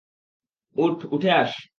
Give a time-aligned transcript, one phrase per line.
[0.75, 1.51] উঠ, উঠে আস।